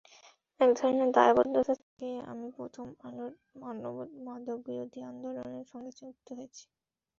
[0.59, 3.31] একধরনের দায়বদ্ধতা থেকেই আমি প্রথম আলোর
[4.25, 6.63] মাদকবিরোধী আন্দোলনের সঙ্গে যুক্ত হয়েছি।